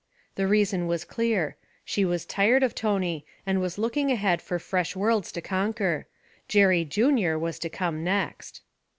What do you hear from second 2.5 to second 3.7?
of Tony and